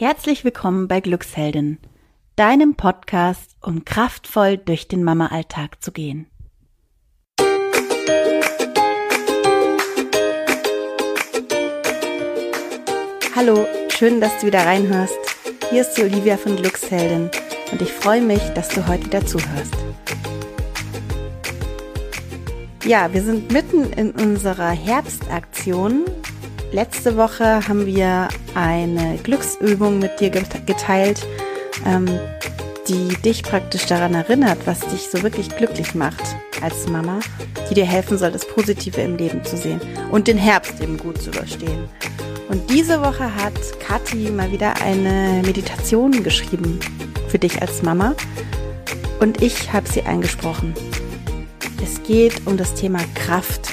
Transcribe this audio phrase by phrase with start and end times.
[0.00, 1.76] Herzlich willkommen bei Glücksheldin,
[2.34, 6.26] deinem Podcast, um kraftvoll durch den Mama-Alltag zu gehen.
[13.36, 15.18] Hallo, schön, dass du wieder reinhörst.
[15.68, 17.30] Hier ist die Olivia von Glücksheldin
[17.70, 19.76] und ich freue mich, dass du heute wieder zuhörst.
[22.86, 26.06] Ja, wir sind mitten in unserer Herbstaktion.
[26.72, 31.26] Letzte Woche haben wir eine Glücksübung mit dir geteilt,
[31.84, 32.06] ähm,
[32.86, 36.22] die dich praktisch daran erinnert, was dich so wirklich glücklich macht
[36.62, 37.18] als Mama,
[37.68, 39.80] die dir helfen soll, das Positive im Leben zu sehen
[40.12, 41.88] und den Herbst eben gut zu überstehen.
[42.48, 46.78] Und diese Woche hat Kathi mal wieder eine Meditation geschrieben
[47.28, 48.14] für dich als Mama
[49.18, 50.72] und ich habe sie eingesprochen.
[51.82, 53.70] Es geht um das Thema Kraft.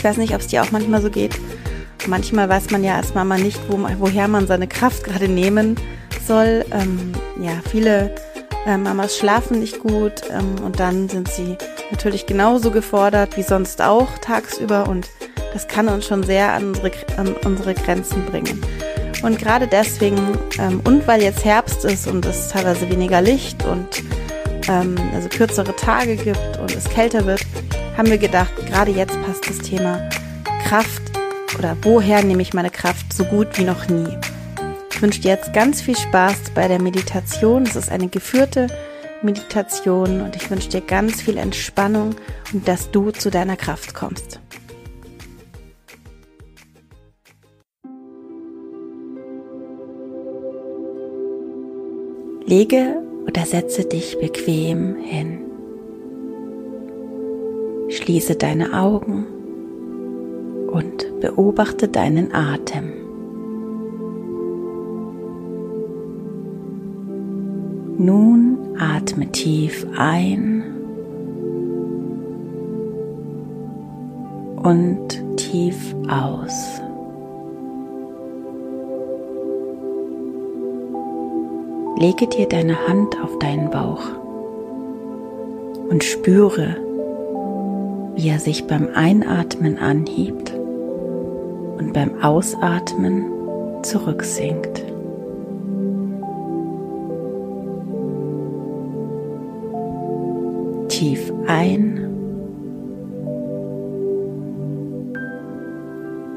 [0.00, 1.38] Ich weiß nicht, ob es dir auch manchmal so geht.
[2.06, 5.76] Manchmal weiß man ja als Mama nicht, wo, woher man seine Kraft gerade nehmen
[6.26, 6.64] soll.
[6.72, 8.14] Ähm, ja, viele
[8.66, 11.58] äh, Mamas schlafen nicht gut ähm, und dann sind sie
[11.90, 15.06] natürlich genauso gefordert wie sonst auch tagsüber und
[15.52, 18.58] das kann uns schon sehr an unsere, an unsere Grenzen bringen.
[19.22, 20.16] Und gerade deswegen,
[20.58, 24.02] ähm, und weil jetzt Herbst ist und es teilweise weniger Licht und
[24.66, 27.44] ähm, also kürzere Tage gibt und es kälter wird,
[28.00, 30.08] haben wir gedacht, gerade jetzt passt das Thema
[30.66, 31.02] Kraft
[31.58, 34.16] oder woher nehme ich meine Kraft so gut wie noch nie.
[34.90, 37.64] Ich wünsche dir jetzt ganz viel Spaß bei der Meditation.
[37.64, 38.68] Es ist eine geführte
[39.20, 42.14] Meditation und ich wünsche dir ganz viel Entspannung
[42.54, 44.40] und dass du zu deiner Kraft kommst.
[52.46, 55.39] Lege oder setze dich bequem hin.
[57.90, 59.26] Schließe deine Augen
[60.70, 62.92] und beobachte deinen Atem.
[67.98, 70.62] Nun atme tief ein
[74.62, 76.80] und tief aus.
[81.98, 84.00] Lege dir deine Hand auf deinen Bauch
[85.90, 86.76] und spüre,
[88.16, 90.52] wie er sich beim Einatmen anhebt
[91.78, 93.24] und beim Ausatmen
[93.82, 94.84] zurücksinkt.
[100.88, 102.06] Tief ein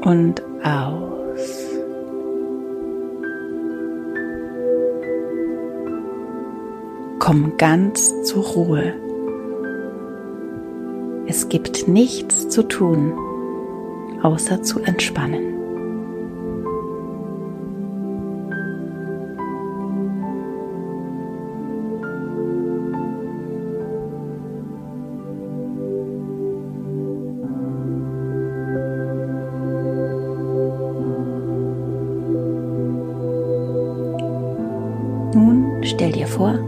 [0.03, 1.73] und aus.
[7.19, 9.02] Komm ganz zur Ruhe.
[11.35, 13.11] Es gibt nichts zu tun,
[14.21, 15.41] außer zu entspannen.
[35.33, 36.59] Nun stell dir vor,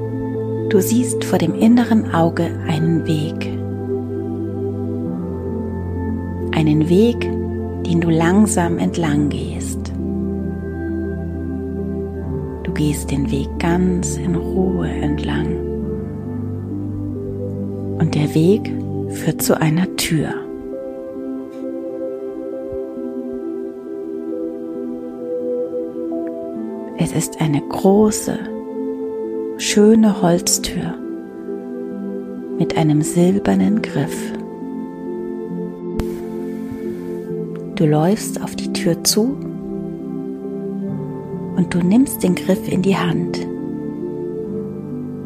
[0.69, 3.64] Du siehst vor dem inneren Auge einen Weg.
[6.65, 7.21] Einen Weg,
[7.85, 9.93] den du langsam entlang gehst.
[12.63, 15.45] Du gehst den Weg ganz in Ruhe entlang.
[17.99, 18.73] Und der Weg
[19.09, 20.29] führt zu einer Tür.
[26.97, 28.39] Es ist eine große,
[29.57, 30.95] schöne Holztür
[32.57, 34.33] mit einem silbernen Griff.
[37.75, 39.37] Du läufst auf die Tür zu
[41.55, 43.45] und du nimmst den Griff in die Hand,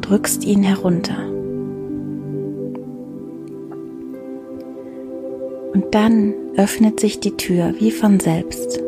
[0.02, 1.26] drückst ihn herunter.
[5.74, 8.82] Und dann öffnet sich die Tür wie von selbst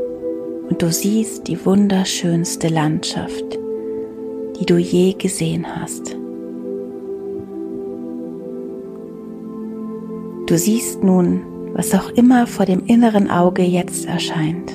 [0.69, 3.59] und du siehst die wunderschönste Landschaft
[4.61, 6.15] die du je gesehen hast.
[10.45, 11.41] Du siehst nun,
[11.73, 14.71] was auch immer vor dem inneren Auge jetzt erscheint.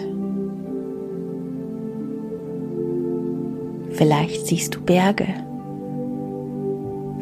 [3.90, 5.26] Vielleicht siehst du Berge,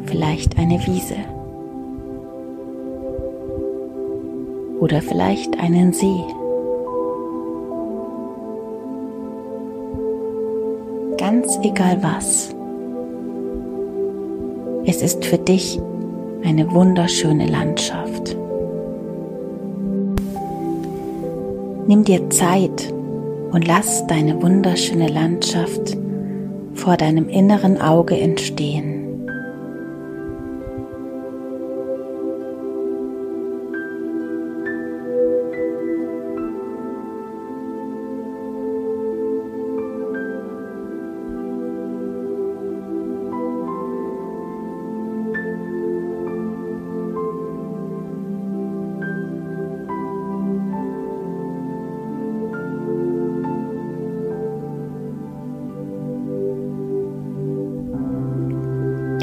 [0.05, 1.15] vielleicht eine Wiese
[4.79, 6.23] oder vielleicht einen See.
[11.17, 12.53] Ganz egal was.
[14.85, 15.79] Es ist für dich
[16.43, 18.04] eine wunderschöne Landschaft.
[21.87, 22.91] Nimm dir Zeit
[23.51, 25.95] und lass deine wunderschöne Landschaft
[26.73, 28.94] vor deinem inneren Auge entstehen.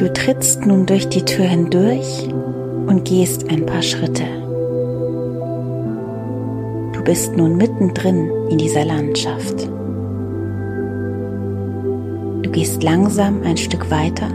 [0.02, 2.28] Du trittst nun durch die Tür hindurch
[2.88, 4.24] und gehst ein paar Schritte.
[6.92, 9.68] Du bist nun mittendrin in dieser Landschaft.
[12.42, 14.26] Du gehst langsam ein Stück weiter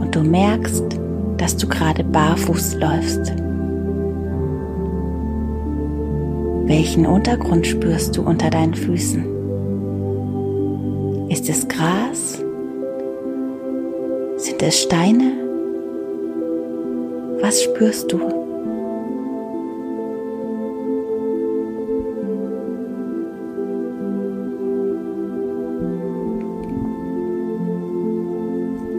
[0.00, 0.98] und du merkst,
[1.36, 3.34] dass du gerade barfuß läufst.
[6.64, 9.26] Welchen Untergrund spürst du unter deinen Füßen?
[11.28, 12.45] Ist es Gras
[14.58, 15.32] sind es Steine?
[17.42, 18.16] Was spürst du?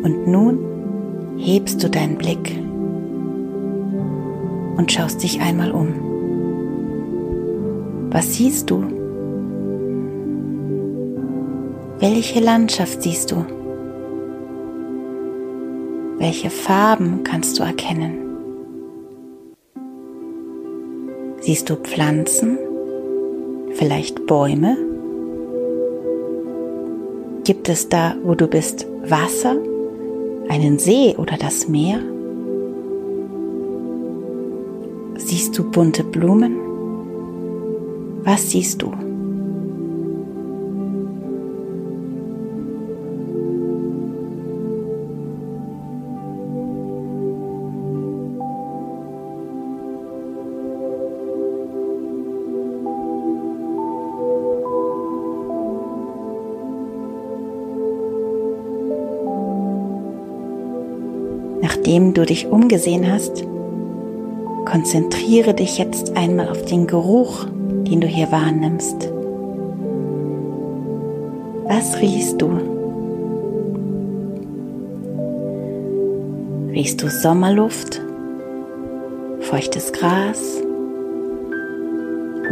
[0.04, 0.60] Und nun
[1.38, 2.56] hebst du deinen Blick
[4.78, 5.88] und schaust dich einmal um.
[8.12, 8.84] Was siehst du?
[12.00, 13.57] Welche Landschaft siehst du?
[16.20, 18.18] Welche Farben kannst du erkennen?
[21.42, 22.58] Siehst du Pflanzen?
[23.74, 24.76] Vielleicht Bäume?
[27.44, 29.56] Gibt es da, wo du bist, Wasser,
[30.50, 32.00] einen See oder das Meer?
[35.18, 36.58] Siehst du bunte Blumen?
[38.24, 39.07] Was siehst du?
[61.88, 63.46] Nachdem du dich umgesehen hast,
[64.66, 69.10] konzentriere dich jetzt einmal auf den Geruch, den du hier wahrnimmst.
[71.64, 72.50] Was riechst du?
[76.74, 78.02] Riechst du Sommerluft,
[79.40, 80.62] feuchtes Gras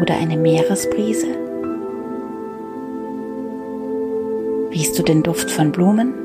[0.02, 1.28] oder eine Meeresbrise?
[4.72, 6.25] Riechst du den Duft von Blumen?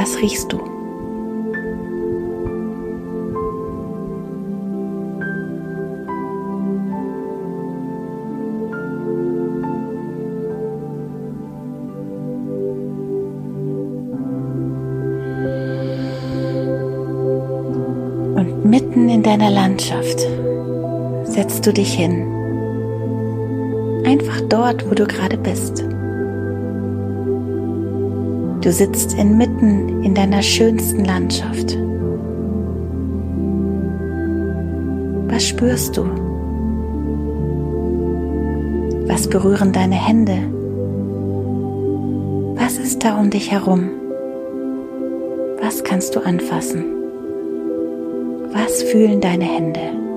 [0.00, 0.58] Was riechst du?
[18.36, 20.20] Und mitten in deiner Landschaft
[21.24, 22.22] setzt du dich hin.
[24.06, 25.84] Einfach dort, wo du gerade bist.
[28.60, 31.78] Du sitzt inmitten in deiner schönsten Landschaft.
[35.28, 36.04] Was spürst du?
[39.06, 40.38] Was berühren deine Hände?
[42.56, 43.90] Was ist da um dich herum?
[45.62, 46.84] Was kannst du anfassen?
[48.52, 50.07] Was fühlen deine Hände?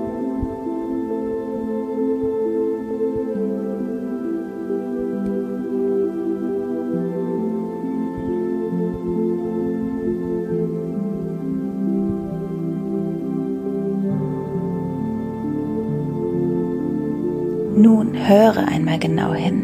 [18.12, 19.62] Höre einmal genau hin.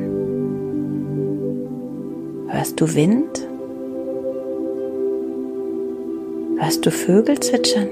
[2.49, 3.47] Hörst du Wind?
[6.59, 7.88] Hörst du Vögel zwitschern?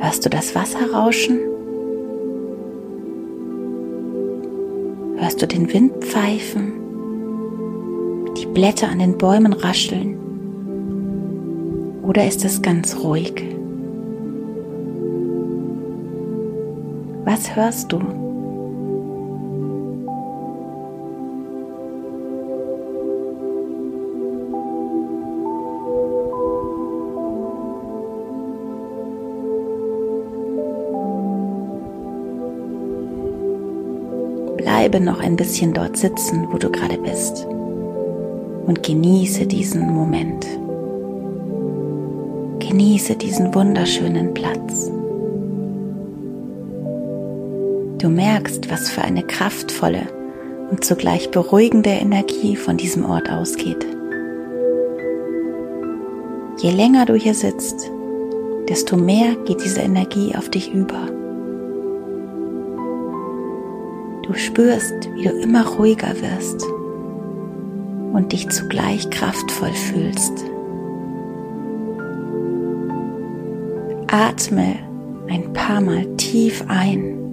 [0.00, 1.38] Hörst du das Wasser rauschen?
[5.16, 6.72] Hörst du den Wind pfeifen?
[8.36, 10.18] Die Blätter an den Bäumen rascheln?
[12.02, 13.55] Oder ist es ganz ruhig?
[17.26, 17.98] Was hörst du?
[34.56, 37.44] Bleibe noch ein bisschen dort sitzen, wo du gerade bist
[38.66, 40.46] und genieße diesen Moment.
[42.60, 44.92] Genieße diesen wunderschönen Platz.
[47.98, 50.02] Du merkst, was für eine kraftvolle
[50.70, 53.86] und zugleich beruhigende Energie von diesem Ort ausgeht.
[56.58, 57.90] Je länger du hier sitzt,
[58.68, 61.06] desto mehr geht diese Energie auf dich über.
[64.24, 66.66] Du spürst, wie du immer ruhiger wirst
[68.12, 70.44] und dich zugleich kraftvoll fühlst.
[74.08, 74.76] Atme
[75.28, 77.25] ein paar Mal tief ein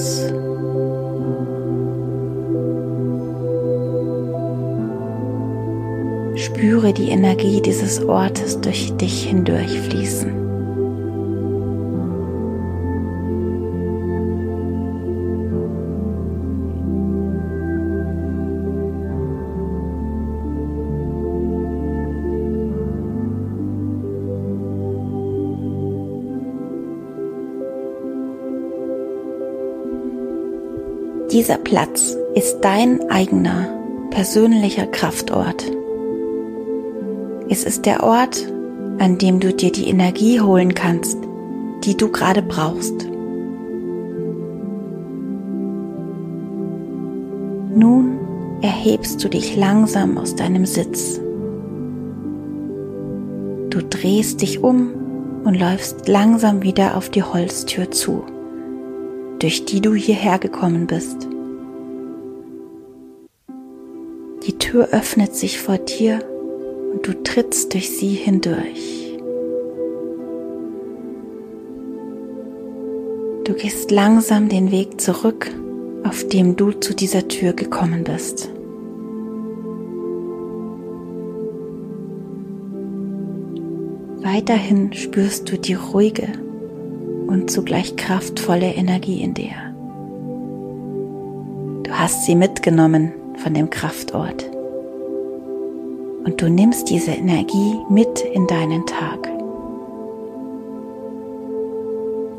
[0.00, 0.32] aus.
[6.36, 10.39] Spüre die Energie dieses Ortes durch dich hindurchfließen.
[31.32, 33.68] Dieser Platz ist dein eigener
[34.10, 35.64] persönlicher Kraftort.
[37.48, 38.52] Es ist der Ort,
[38.98, 41.16] an dem du dir die Energie holen kannst,
[41.84, 43.06] die du gerade brauchst.
[47.76, 48.18] Nun
[48.60, 51.20] erhebst du dich langsam aus deinem Sitz.
[53.70, 54.90] Du drehst dich um
[55.44, 58.24] und läufst langsam wieder auf die Holztür zu
[59.40, 61.26] durch die du hierher gekommen bist.
[64.46, 66.20] Die Tür öffnet sich vor dir
[66.92, 69.18] und du trittst durch sie hindurch.
[73.44, 75.50] Du gehst langsam den Weg zurück,
[76.04, 78.50] auf dem du zu dieser Tür gekommen bist.
[84.22, 86.28] Weiterhin spürst du die ruhige
[87.30, 89.54] und zugleich kraftvolle Energie in dir.
[91.84, 94.50] Du hast sie mitgenommen von dem Kraftort.
[96.24, 99.28] Und du nimmst diese Energie mit in deinen Tag.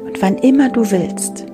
[0.06, 1.46] Und wann immer du willst,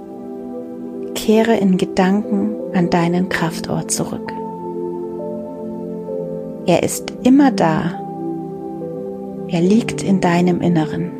[1.13, 4.33] kehre in Gedanken an deinen Kraftort zurück.
[6.65, 8.01] Er ist immer da.
[9.47, 11.16] Er liegt in deinem Inneren.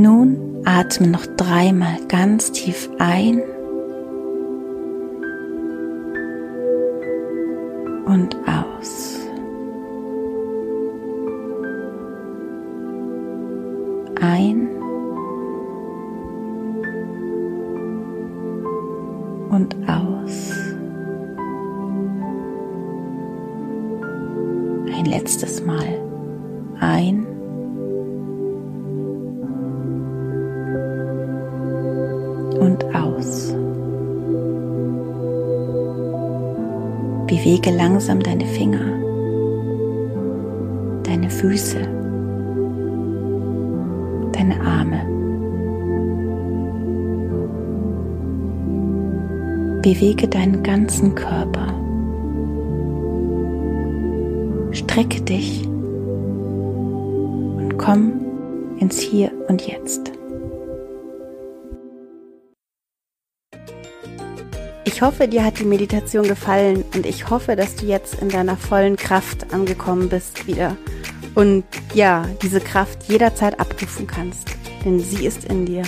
[0.00, 3.42] Nun atme noch dreimal ganz tief ein
[8.06, 9.18] und aus.
[14.20, 14.68] Ein
[19.50, 20.52] und aus.
[24.96, 25.87] Ein letztes Mal
[37.98, 38.78] langsam deine Finger,
[41.02, 41.80] deine Füße,
[44.30, 45.00] deine Arme.
[49.82, 51.74] Bewege deinen ganzen Körper.
[54.70, 55.66] Strecke dich
[57.56, 58.12] und komm
[58.78, 60.17] ins Hier und Jetzt.
[64.98, 68.56] Ich hoffe, dir hat die Meditation gefallen und ich hoffe, dass du jetzt in deiner
[68.56, 70.76] vollen Kraft angekommen bist wieder
[71.36, 71.62] und
[71.94, 74.48] ja, diese Kraft jederzeit abrufen kannst,
[74.84, 75.84] denn sie ist in dir.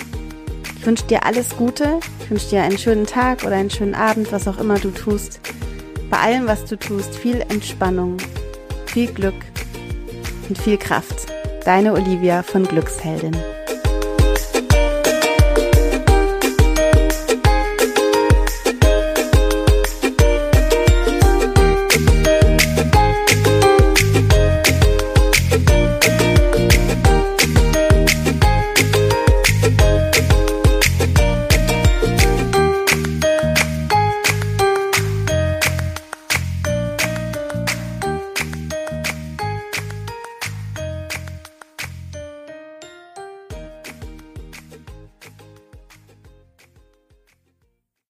[0.78, 4.30] Ich wünsche dir alles Gute, ich wünsche dir einen schönen Tag oder einen schönen Abend,
[4.30, 5.40] was auch immer du tust.
[6.08, 8.16] Bei allem, was du tust, viel Entspannung,
[8.86, 9.34] viel Glück
[10.48, 11.26] und viel Kraft.
[11.64, 13.36] Deine Olivia von Glücksheldin.